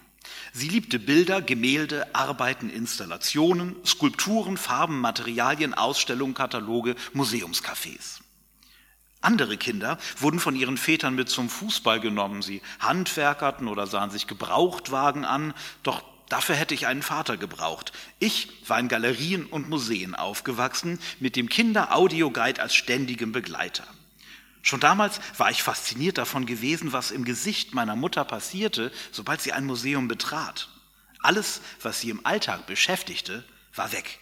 Sie 0.53 0.69
liebte 0.69 0.99
Bilder, 0.99 1.43
Gemälde, 1.43 2.15
Arbeiten, 2.15 2.71
Installationen, 2.71 3.77
Skulpturen, 3.85 4.57
Farben, 4.57 5.01
Materialien, 5.01 5.75
Ausstellungen, 5.75 6.35
Kataloge, 6.35 6.97
Museumscafés. 7.15 8.21
Andere 9.21 9.57
Kinder 9.57 9.99
wurden 10.19 10.39
von 10.39 10.55
ihren 10.55 10.77
Vätern 10.77 11.15
mit 11.15 11.29
zum 11.29 11.49
Fußball 11.49 12.01
genommen. 12.01 12.43
Sie 12.43 12.63
handwerkerten 12.79 13.69
oder 13.69 13.87
sahen 13.87 14.11
sich 14.11 14.27
Gebrauchtwagen 14.27 15.25
an, 15.25 15.55
doch 15.83 16.03
dafür 16.29 16.55
hätte 16.55 16.75
ich 16.75 16.87
einen 16.87 17.03
Vater 17.03 17.37
gebraucht. 17.37 17.93
Ich 18.21 18.49
war 18.69 18.79
in 18.79 18.89
Galerien 18.89 19.45
und 19.45 19.69
Museen 19.69 20.15
aufgewachsen, 20.15 21.01
mit 21.19 21.35
dem 21.35 21.49
Kinder-Audio-Guide 21.49 22.63
als 22.63 22.75
ständigem 22.75 23.33
Begleiter. 23.33 23.85
Schon 24.69 24.81
damals 24.81 25.19
war 25.39 25.51
ich 25.51 25.63
fasziniert 25.63 26.19
davon 26.19 26.45
gewesen, 26.45 26.93
was 26.93 27.11
im 27.11 27.25
Gesicht 27.25 27.73
meiner 27.73 27.97
Mutter 27.97 28.23
passierte, 28.23 28.93
sobald 29.13 29.41
sie 29.41 29.55
ein 29.55 29.65
Museum 29.65 30.09
betrat. 30.09 30.69
Alles, 31.21 31.63
was 31.81 32.01
sie 32.01 32.11
im 32.11 32.27
Alltag 32.27 32.67
beschäftigte, 32.67 33.45
war 33.75 33.93
weg. 33.93 34.19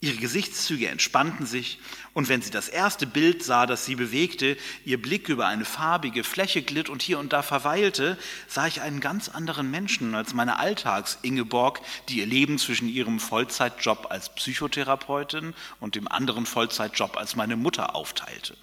Ihre 0.00 0.16
Gesichtszüge 0.16 0.88
entspannten 0.88 1.46
sich, 1.46 1.78
und 2.14 2.28
wenn 2.28 2.42
sie 2.42 2.50
das 2.50 2.68
erste 2.68 3.06
Bild 3.06 3.44
sah, 3.44 3.66
das 3.66 3.86
sie 3.86 3.94
bewegte, 3.94 4.56
ihr 4.84 5.00
Blick 5.00 5.28
über 5.28 5.46
eine 5.46 5.64
farbige 5.64 6.24
Fläche 6.24 6.62
glitt 6.62 6.88
und 6.88 7.00
hier 7.00 7.20
und 7.20 7.32
da 7.32 7.42
verweilte, 7.42 8.18
sah 8.48 8.66
ich 8.66 8.80
einen 8.80 8.98
ganz 8.98 9.28
anderen 9.28 9.70
Menschen 9.70 10.16
als 10.16 10.34
meine 10.34 10.58
Alltags-Ingeborg, 10.58 11.80
die 12.08 12.18
ihr 12.18 12.26
Leben 12.26 12.58
zwischen 12.58 12.88
ihrem 12.88 13.20
Vollzeitjob 13.20 14.08
als 14.10 14.34
Psychotherapeutin 14.34 15.54
und 15.78 15.94
dem 15.94 16.08
anderen 16.08 16.44
Vollzeitjob 16.44 17.16
als 17.16 17.36
meine 17.36 17.54
Mutter 17.54 17.94
aufteilte. 17.94 18.56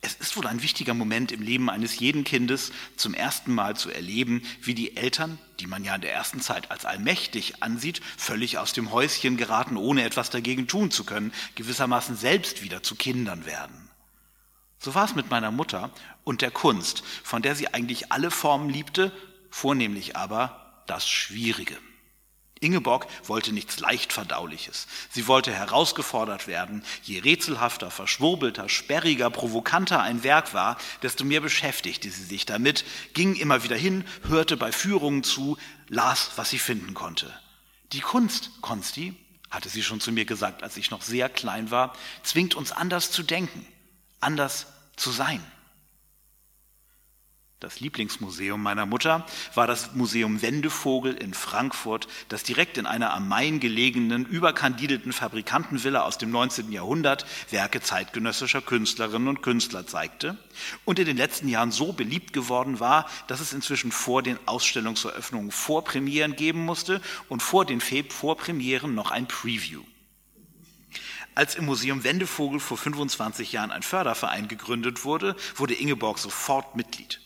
Es 0.00 0.14
ist 0.14 0.36
wohl 0.36 0.46
ein 0.46 0.62
wichtiger 0.62 0.94
Moment 0.94 1.32
im 1.32 1.42
Leben 1.42 1.68
eines 1.68 1.98
jeden 1.98 2.22
Kindes, 2.22 2.70
zum 2.96 3.14
ersten 3.14 3.52
Mal 3.52 3.76
zu 3.76 3.90
erleben, 3.90 4.42
wie 4.62 4.74
die 4.74 4.96
Eltern, 4.96 5.38
die 5.58 5.66
man 5.66 5.84
ja 5.84 5.96
in 5.96 6.02
der 6.02 6.12
ersten 6.12 6.40
Zeit 6.40 6.70
als 6.70 6.84
allmächtig 6.84 7.62
ansieht, 7.62 8.00
völlig 8.16 8.58
aus 8.58 8.72
dem 8.72 8.92
Häuschen 8.92 9.36
geraten, 9.36 9.76
ohne 9.76 10.04
etwas 10.04 10.30
dagegen 10.30 10.68
tun 10.68 10.92
zu 10.92 11.04
können, 11.04 11.32
gewissermaßen 11.56 12.16
selbst 12.16 12.62
wieder 12.62 12.82
zu 12.82 12.94
Kindern 12.94 13.44
werden. 13.44 13.90
So 14.78 14.94
war 14.94 15.04
es 15.04 15.16
mit 15.16 15.30
meiner 15.30 15.50
Mutter 15.50 15.90
und 16.22 16.42
der 16.42 16.52
Kunst, 16.52 17.02
von 17.24 17.42
der 17.42 17.56
sie 17.56 17.74
eigentlich 17.74 18.12
alle 18.12 18.30
Formen 18.30 18.70
liebte, 18.70 19.10
vornehmlich 19.50 20.16
aber 20.16 20.84
das 20.86 21.08
Schwierige. 21.08 21.76
Ingeborg 22.60 23.06
wollte 23.24 23.52
nichts 23.52 23.78
leicht 23.80 24.12
verdauliches. 24.12 24.86
Sie 25.10 25.26
wollte 25.26 25.52
herausgefordert 25.52 26.46
werden. 26.46 26.82
Je 27.02 27.20
rätselhafter, 27.20 27.90
verschwurbelter, 27.90 28.68
sperriger, 28.68 29.30
provokanter 29.30 30.00
ein 30.02 30.22
Werk 30.22 30.54
war, 30.54 30.76
desto 31.02 31.24
mehr 31.24 31.40
beschäftigte 31.40 32.10
sie 32.10 32.24
sich 32.24 32.46
damit, 32.46 32.84
ging 33.14 33.34
immer 33.34 33.62
wieder 33.64 33.76
hin, 33.76 34.04
hörte 34.26 34.56
bei 34.56 34.72
Führungen 34.72 35.22
zu, 35.22 35.56
las, 35.88 36.32
was 36.36 36.50
sie 36.50 36.58
finden 36.58 36.94
konnte. 36.94 37.32
Die 37.92 38.00
Kunst, 38.00 38.50
Konsti, 38.60 39.14
hatte 39.50 39.68
sie 39.68 39.82
schon 39.82 40.00
zu 40.00 40.12
mir 40.12 40.24
gesagt, 40.24 40.62
als 40.62 40.76
ich 40.76 40.90
noch 40.90 41.02
sehr 41.02 41.28
klein 41.28 41.70
war, 41.70 41.94
zwingt 42.22 42.54
uns 42.54 42.72
anders 42.72 43.10
zu 43.10 43.22
denken, 43.22 43.66
anders 44.20 44.66
zu 44.96 45.10
sein. 45.10 45.42
Das 47.60 47.80
Lieblingsmuseum 47.80 48.62
meiner 48.62 48.86
Mutter 48.86 49.26
war 49.52 49.66
das 49.66 49.92
Museum 49.94 50.42
Wendevogel 50.42 51.14
in 51.14 51.34
Frankfurt, 51.34 52.06
das 52.28 52.44
direkt 52.44 52.78
in 52.78 52.86
einer 52.86 53.12
am 53.12 53.26
Main 53.26 53.58
gelegenen, 53.58 54.24
überkandidelten 54.26 55.12
Fabrikantenvilla 55.12 56.02
aus 56.02 56.18
dem 56.18 56.30
19. 56.30 56.70
Jahrhundert 56.70 57.26
Werke 57.50 57.80
zeitgenössischer 57.80 58.62
Künstlerinnen 58.62 59.26
und 59.26 59.42
Künstler 59.42 59.88
zeigte 59.88 60.38
und 60.84 61.00
in 61.00 61.06
den 61.06 61.16
letzten 61.16 61.48
Jahren 61.48 61.72
so 61.72 61.92
beliebt 61.92 62.32
geworden 62.32 62.78
war, 62.78 63.10
dass 63.26 63.40
es 63.40 63.52
inzwischen 63.52 63.90
vor 63.90 64.22
den 64.22 64.38
Ausstellungseröffnungen 64.46 65.50
Vorpremieren 65.50 66.36
geben 66.36 66.64
musste 66.64 67.00
und 67.28 67.42
vor 67.42 67.64
den 67.64 67.80
Vorpremieren 67.80 68.94
noch 68.94 69.10
ein 69.10 69.26
Preview. 69.26 69.82
Als 71.34 71.56
im 71.56 71.66
Museum 71.66 72.04
Wendevogel 72.04 72.60
vor 72.60 72.78
25 72.78 73.50
Jahren 73.50 73.72
ein 73.72 73.82
Förderverein 73.82 74.46
gegründet 74.46 75.04
wurde, 75.04 75.34
wurde 75.56 75.74
Ingeborg 75.74 76.20
sofort 76.20 76.76
Mitglied. 76.76 77.20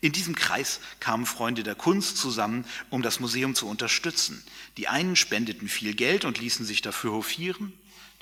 In 0.00 0.12
diesem 0.12 0.34
Kreis 0.34 0.80
kamen 1.00 1.26
Freunde 1.26 1.62
der 1.62 1.74
Kunst 1.74 2.18
zusammen, 2.18 2.64
um 2.90 3.02
das 3.02 3.20
Museum 3.20 3.54
zu 3.54 3.66
unterstützen. 3.66 4.44
Die 4.76 4.88
einen 4.88 5.16
spendeten 5.16 5.68
viel 5.68 5.94
Geld 5.94 6.24
und 6.24 6.38
ließen 6.38 6.66
sich 6.66 6.82
dafür 6.82 7.12
hofieren, 7.12 7.72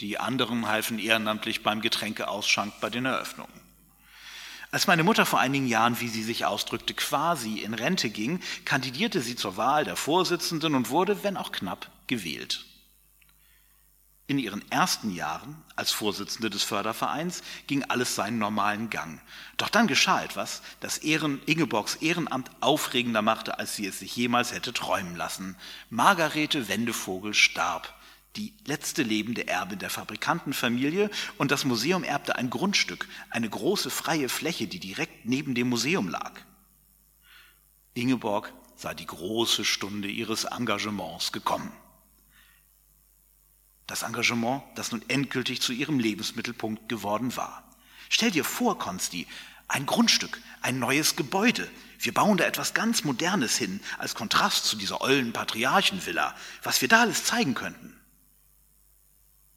die 0.01 0.19
anderen 0.19 0.67
halfen 0.69 0.99
ehrenamtlich 0.99 1.63
beim 1.63 1.81
Getränkeausschank 1.81 2.75
bei 2.81 2.91
den 2.91 3.07
Eröffnungen. 3.07 3.53
Als 4.71 4.87
meine 4.87 5.05
Mutter 5.05 5.27
vor 5.27 5.39
einigen 5.39 5.67
Jahren, 5.67 6.01
wie 6.01 6.09
sie 6.09 6.23
sich 6.23 6.47
ausdrückte, 6.47 6.95
quasi 6.95 7.59
in 7.59 7.75
Rente 7.75 8.09
ging, 8.09 8.41
kandidierte 8.65 9.21
sie 9.21 9.37
zur 9.37 9.59
Wahl 9.59 9.85
der 9.85 9.97
Vorsitzenden 9.97 10.75
und 10.75 10.89
wurde, 10.89 11.23
wenn 11.23 11.37
auch 11.37 11.53
knapp, 11.53 11.91
gewählt. 12.07 12.65
In 14.29 14.39
ihren 14.39 14.63
ersten 14.71 15.11
Jahren 15.11 15.57
als 15.75 15.91
Vorsitzende 15.91 16.49
des 16.49 16.63
Fördervereins 16.63 17.43
ging 17.67 17.83
alles 17.85 18.15
seinen 18.15 18.39
normalen 18.39 18.89
Gang. 18.89 19.21
Doch 19.57 19.69
dann 19.69 19.89
geschah 19.89 20.23
etwas, 20.23 20.63
das 20.81 20.99
Ehren, 20.99 21.43
Ingeborgs 21.47 21.97
Ehrenamt 21.97 22.51
aufregender 22.61 23.21
machte, 23.21 23.59
als 23.59 23.75
sie 23.75 23.87
es 23.87 23.99
sich 23.99 24.15
jemals 24.15 24.53
hätte 24.53 24.73
träumen 24.73 25.17
lassen. 25.17 25.57
Margarete 25.91 26.69
Wendevogel 26.69 27.35
starb, 27.35 27.93
die 28.37 28.55
letzte 28.65 29.03
lebende 29.03 29.49
Erbin 29.49 29.81
der 29.81 29.91
Fabrikantenfamilie, 29.91 31.11
und 31.37 31.51
das 31.51 31.65
Museum 31.65 32.05
erbte 32.05 32.37
ein 32.37 32.49
Grundstück, 32.49 33.09
eine 33.29 33.51
große 33.51 33.91
freie 33.91 34.29
Fläche, 34.29 34.69
die 34.69 34.79
direkt 34.79 35.27
neben 35.27 35.55
dem 35.55 35.69
Museum 35.69 36.09
lag. 36.09 36.33
Ingeborg 37.95 38.53
sah 38.77 38.95
die 38.95 39.07
große 39.07 39.65
Stunde 39.65 40.09
ihres 40.09 40.45
Engagements 40.45 41.33
gekommen. 41.33 41.73
Das 43.87 44.03
Engagement, 44.03 44.63
das 44.75 44.93
nun 44.93 45.03
endgültig 45.09 45.61
zu 45.61 45.73
ihrem 45.73 45.99
Lebensmittelpunkt 45.99 46.89
geworden 46.89 47.37
war. 47.37 47.65
Stell 48.09 48.31
dir 48.31 48.45
vor, 48.45 48.79
Konsti, 48.79 49.27
ein 49.69 49.87
Grundstück, 49.87 50.41
ein 50.61 50.79
neues 50.79 51.17
Gebäude. 51.17 51.69
Wir 51.99 52.13
bauen 52.13 52.37
da 52.37 52.45
etwas 52.45 52.75
ganz 52.75 53.05
Modernes 53.05 53.57
hin, 53.57 53.81
als 53.99 54.15
Kontrast 54.15 54.67
zu 54.67 54.77
dieser 54.77 55.01
ollen 55.01 55.33
Patriarchenvilla, 55.33 56.35
was 56.63 56.81
wir 56.81 56.89
da 56.89 57.01
alles 57.03 57.25
zeigen 57.25 57.55
könnten. 57.55 57.99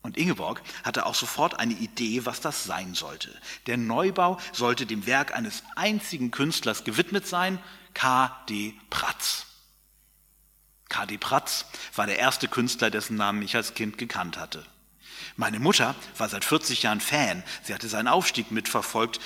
Und 0.02 0.18
Ingeborg 0.18 0.62
hatte 0.84 1.08
auch 1.08 1.16
sofort 1.16 1.60
eine 1.60 1.74
Idee, 1.74 2.26
was 2.26 2.40
das 2.40 2.64
sein 2.64 2.94
sollte. 2.94 3.36
Der 3.66 3.76
Neubau 3.76 4.40
sollte 4.54 4.86
dem 4.86 5.08
Werk 5.08 5.36
eines 5.36 5.64
einzigen 5.76 6.30
Künstlers 6.30 6.84
gewidmet 6.84 7.28
sein, 7.28 7.60
K. 7.96 8.28
D. 8.48 8.76
Pratz. 8.92 9.48
K.D. 10.90 11.18
Pratz 11.18 11.66
war 11.96 12.06
der 12.06 12.20
erste 12.20 12.48
Künstler, 12.48 12.90
dessen 12.90 13.18
Namen 13.18 13.42
ich 13.42 13.56
als 13.56 13.74
Kind 13.74 13.98
gekannt 13.98 14.38
hatte. 14.38 14.66
Meine 15.36 15.60
Mutter 15.60 15.96
war 16.18 16.30
seit 16.30 16.46
40 16.46 16.84
Jahren 16.84 17.02
Fan. 17.02 17.44
Sie 17.64 17.74
hatte 17.74 17.90
seinen 17.90 18.08
Aufstieg 18.08 18.52
mitverfolgt 18.52 19.20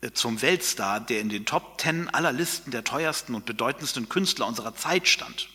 äh, 0.00 0.12
zum 0.12 0.42
Weltstar, 0.42 1.00
der 1.00 1.20
in 1.20 1.28
den 1.28 1.46
Top 1.46 1.78
Ten 1.78 2.08
aller 2.10 2.32
Listen 2.32 2.70
der 2.70 2.84
teuersten 2.84 3.34
und 3.34 3.46
bedeutendsten 3.46 4.08
Künstler 4.08 4.46
unserer 4.46 4.74
Zeit 4.74 5.08
stand. 5.08 5.48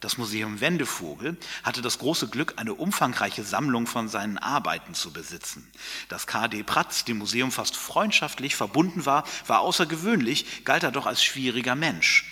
Das 0.00 0.16
Museum 0.16 0.62
Wendevogel 0.62 1.36
hatte 1.62 1.82
das 1.82 1.98
große 1.98 2.28
Glück, 2.28 2.54
eine 2.56 2.72
umfangreiche 2.72 3.44
Sammlung 3.44 3.86
von 3.86 4.08
seinen 4.08 4.38
Arbeiten 4.38 4.94
zu 4.94 5.12
besitzen. 5.12 5.70
Dass 6.08 6.26
K.D. 6.26 6.62
Pratz 6.62 7.04
dem 7.04 7.18
Museum 7.18 7.52
fast 7.52 7.76
freundschaftlich 7.76 8.56
verbunden 8.56 9.04
war, 9.04 9.24
war 9.46 9.60
außergewöhnlich, 9.60 10.64
galt 10.64 10.84
er 10.84 10.90
doch 10.90 11.04
als 11.04 11.22
schwieriger 11.22 11.74
Mensch. 11.74 12.24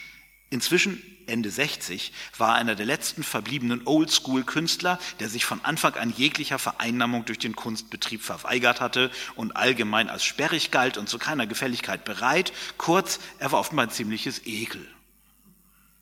Inzwischen 0.50 1.02
Ende 1.26 1.50
60 1.50 2.12
war 2.38 2.54
einer 2.54 2.74
der 2.74 2.86
letzten 2.86 3.22
verbliebenen 3.22 3.86
Oldschool-Künstler, 3.86 4.98
der 5.20 5.28
sich 5.28 5.44
von 5.44 5.62
Anfang 5.62 5.94
an 5.94 6.10
jeglicher 6.10 6.58
Vereinnahmung 6.58 7.26
durch 7.26 7.38
den 7.38 7.54
Kunstbetrieb 7.54 8.22
verweigert 8.22 8.80
hatte 8.80 9.10
und 9.34 9.56
allgemein 9.56 10.08
als 10.08 10.24
sperrig 10.24 10.70
galt 10.70 10.96
und 10.96 11.08
zu 11.08 11.18
keiner 11.18 11.46
Gefälligkeit 11.46 12.04
bereit. 12.04 12.52
Kurz, 12.78 13.20
er 13.38 13.52
war 13.52 13.60
offenbar 13.60 13.86
ein 13.86 13.90
ziemliches 13.90 14.46
Ekel. 14.46 14.86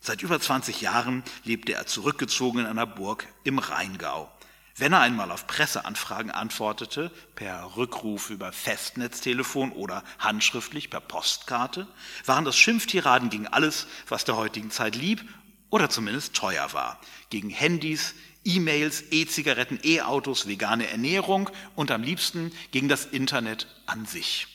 Seit 0.00 0.23
über 0.23 0.38
20 0.38 0.81
Jahren 0.81 1.25
lebte 1.43 1.73
er 1.73 1.87
zurückgezogen 1.87 2.61
in 2.61 2.67
einer 2.67 2.87
Burg 2.87 3.26
im 3.43 3.59
Rheingau. 3.59 4.31
Wenn 4.78 4.92
er 4.92 5.00
einmal 5.00 5.30
auf 5.33 5.47
Presseanfragen 5.47 6.30
antwortete, 6.30 7.11
per 7.35 7.76
Rückruf 7.76 8.28
über 8.28 8.52
Festnetztelefon 8.52 9.73
oder 9.73 10.04
handschriftlich 10.18 10.90
per 10.90 11.00
Postkarte, 11.00 11.87
waren 12.26 12.45
das 12.45 12.59
Schimpftiraden 12.59 13.30
gegen 13.30 13.47
alles, 13.47 13.87
was 14.06 14.26
der 14.26 14.37
heutigen 14.37 14.71
Zeit 14.71 14.95
lieb 14.95 15.25
oder 15.71 15.88
zumindest 15.88 16.35
teuer 16.35 16.75
war. 16.75 17.00
Gegen 17.30 17.49
Handys, 17.49 18.14
E-Mails, 18.45 19.04
E-Zigaretten, 19.11 19.80
E-Autos, 19.83 20.47
vegane 20.47 20.90
Ernährung 20.90 21.49
und 21.75 21.90
am 21.90 22.02
liebsten 22.02 22.52
gegen 22.71 22.90
das 22.90 23.06
Internet 23.06 23.66
an 23.87 24.04
sich. 24.04 24.47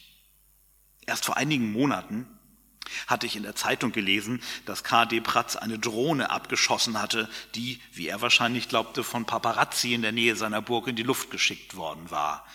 Erst 1.07 1.25
vor 1.25 1.37
einigen 1.37 1.71
Monaten 1.71 2.27
hatte 3.07 3.25
ich 3.25 3.35
in 3.35 3.43
der 3.43 3.55
Zeitung 3.55 3.91
gelesen, 3.91 4.41
dass 4.65 4.83
KD 4.83 5.21
Pratz 5.21 5.55
eine 5.55 5.79
Drohne 5.79 6.29
abgeschossen 6.29 7.01
hatte, 7.01 7.29
die, 7.55 7.79
wie 7.93 8.07
er 8.07 8.21
wahrscheinlich 8.21 8.69
glaubte, 8.69 9.03
von 9.03 9.25
Paparazzi 9.25 9.93
in 9.93 10.01
der 10.01 10.11
Nähe 10.11 10.35
seiner 10.35 10.61
Burg 10.61 10.87
in 10.87 10.95
die 10.95 11.03
Luft 11.03 11.31
geschickt 11.31 11.75
worden 11.75 12.11
war. 12.11 12.45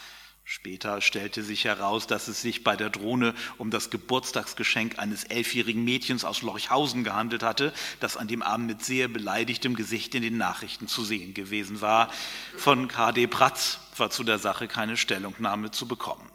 Später 0.49 1.01
stellte 1.01 1.43
sich 1.43 1.65
heraus, 1.65 2.07
dass 2.07 2.29
es 2.29 2.41
sich 2.41 2.63
bei 2.63 2.77
der 2.77 2.89
Drohne 2.89 3.35
um 3.59 3.73
das 3.73 3.91
Geburtstagsgeschenk 3.91 4.97
eines 4.97 5.25
elfjährigen 5.25 5.83
Mädchens 5.83 6.25
aus 6.25 6.41
Lorchhausen 6.41 7.03
gehandelt 7.03 7.43
hatte, 7.43 7.73
das 7.99 8.17
an 8.17 8.29
dem 8.29 8.43
Abend 8.43 8.69
mit 8.69 8.85
sehr 8.85 9.09
beleidigtem 9.09 9.75
Gesicht 9.75 10.15
in 10.15 10.23
den 10.23 10.37
Nachrichten 10.37 10.87
zu 10.87 11.05
sehen 11.05 11.35
gewesen 11.35 11.81
war. 11.81 12.13
Von 12.57 12.87
KD 12.87 13.27
Pratz 13.27 13.81
war 13.97 14.11
zu 14.11 14.23
der 14.23 14.39
Sache 14.39 14.69
keine 14.69 14.97
Stellungnahme 14.97 15.73
zu 15.73 15.89
bekommen. 15.89 16.31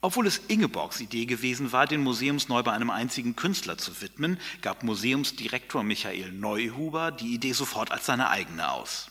Obwohl 0.00 0.28
es 0.28 0.40
Ingeborgs 0.46 1.00
Idee 1.00 1.26
gewesen 1.26 1.72
war, 1.72 1.86
den 1.86 2.02
Museumsneubau 2.02 2.70
einem 2.70 2.90
einzigen 2.90 3.34
Künstler 3.34 3.78
zu 3.78 4.00
widmen, 4.00 4.38
gab 4.62 4.84
Museumsdirektor 4.84 5.82
Michael 5.82 6.30
Neuhuber 6.30 7.10
die 7.10 7.34
Idee 7.34 7.52
sofort 7.52 7.90
als 7.90 8.06
seine 8.06 8.30
eigene 8.30 8.70
aus. 8.70 9.10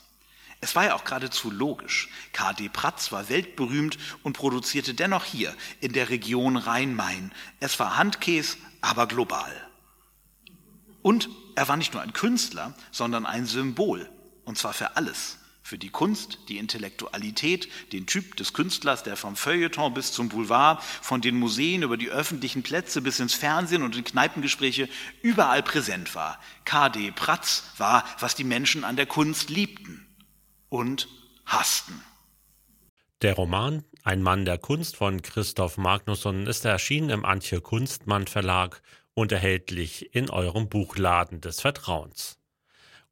Es 0.62 0.76
war 0.76 0.86
ja 0.86 0.96
auch 0.96 1.04
geradezu 1.04 1.52
logisch. 1.52 2.10
KD 2.34 2.70
Pratz 2.70 3.12
war 3.12 3.30
weltberühmt 3.30 3.98
und 4.24 4.34
produzierte 4.34 4.94
dennoch 4.94 5.26
hier 5.26 5.54
in 5.82 5.92
der 5.94 6.10
Region 6.10 6.56
Rhein-Main. 6.56 7.32
Es 7.60 7.78
war 7.80 7.98
Handkäse, 7.98 8.58
aber 8.82 9.08
global. 9.08 9.52
Und 11.02 11.30
er 11.56 11.68
war 11.68 11.78
nicht 11.78 11.94
nur 11.94 12.02
ein 12.02 12.14
Künstler, 12.14 12.76
sondern 12.92 13.26
ein 13.26 13.46
Symbol, 13.46 14.10
und 14.46 14.58
zwar 14.58 14.74
für 14.74 14.96
alles, 14.96 15.38
für 15.68 15.78
die 15.78 15.90
Kunst, 15.90 16.40
die 16.48 16.60
Intellektualität, 16.60 17.68
den 17.92 18.06
Typ 18.06 18.38
des 18.38 18.54
Künstlers, 18.54 19.04
der 19.04 19.18
vom 19.18 19.36
Feuilleton 19.36 19.94
bis 19.94 20.14
zum 20.14 20.30
Boulevard, 20.30 20.82
von 20.82 21.20
den 21.20 21.38
Museen 21.38 21.84
über 21.84 21.98
die 21.98 22.10
öffentlichen 22.10 22.64
Plätze 22.64 23.02
bis 23.02 23.20
ins 23.20 23.34
Fernsehen 23.34 23.84
und 23.84 23.98
in 23.98 24.06
Kneipengespräche 24.06 24.88
überall 25.22 25.62
präsent 25.64 26.16
war. 26.16 26.40
KD 26.64 27.12
Pratz 27.12 27.64
war, 27.78 28.06
was 28.18 28.34
die 28.34 28.46
Menschen 28.46 28.86
an 28.86 28.96
der 28.96 29.08
Kunst 29.08 29.50
liebten 29.50 30.08
und 30.70 31.10
hassten. 31.46 32.02
Der 33.22 33.34
Roman 33.34 33.84
Ein 34.04 34.22
Mann 34.22 34.46
der 34.46 34.60
Kunst 34.60 34.96
von 34.96 35.22
Christoph 35.22 35.78
Magnusson 35.78 36.48
ist 36.48 36.64
erschienen 36.64 37.10
im 37.10 37.26
Antje 37.26 37.60
Kunstmann 37.60 38.28
Verlag 38.28 38.82
und 39.14 39.34
erhältlich 39.34 40.16
in 40.16 40.30
eurem 40.30 40.70
Buchladen 40.70 41.42
des 41.42 41.60
Vertrauens. 41.60 42.37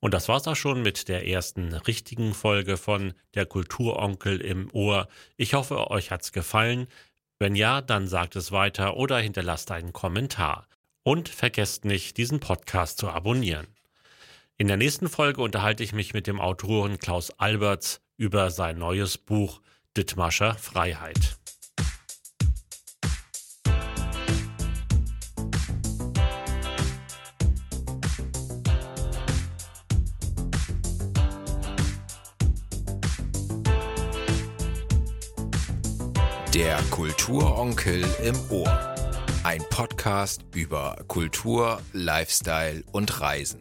Und 0.05 0.13
das 0.13 0.27
war's 0.27 0.47
auch 0.47 0.55
schon 0.55 0.83
mit 0.83 1.07
der 1.07 1.27
ersten 1.27 1.73
richtigen 1.73 2.35
Folge 2.35 2.77
von 2.77 3.15
Der 3.33 3.47
Kulturonkel 3.47 4.39
im 4.39 4.69
Ohr. 4.71 5.07
Ich 5.35 5.55
hoffe, 5.55 5.89
euch 5.89 6.11
hat's 6.11 6.31
gefallen. 6.31 6.85
Wenn 7.39 7.55
ja, 7.55 7.81
dann 7.81 8.07
sagt 8.07 8.35
es 8.35 8.51
weiter 8.51 8.97
oder 8.97 9.17
hinterlasst 9.17 9.71
einen 9.71 9.93
Kommentar. 9.93 10.67
Und 11.01 11.27
vergesst 11.27 11.85
nicht, 11.85 12.17
diesen 12.17 12.39
Podcast 12.39 12.99
zu 12.99 13.09
abonnieren. 13.09 13.65
In 14.59 14.67
der 14.67 14.77
nächsten 14.77 15.09
Folge 15.09 15.41
unterhalte 15.41 15.81
ich 15.81 15.91
mich 15.91 16.13
mit 16.13 16.27
dem 16.27 16.39
Autoren 16.39 16.99
Klaus 16.99 17.31
Alberts 17.39 17.99
über 18.15 18.51
sein 18.51 18.77
neues 18.77 19.17
Buch 19.17 19.59
Dittmarscher 19.97 20.53
Freiheit. 20.53 21.39
Kulturonkel 36.95 38.05
im 38.23 38.39
Ohr. 38.49 38.95
Ein 39.43 39.61
Podcast 39.69 40.45
über 40.53 40.95
Kultur, 41.09 41.81
Lifestyle 41.91 42.85
und 42.93 43.19
Reisen. 43.19 43.59